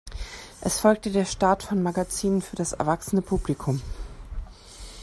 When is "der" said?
1.11-1.25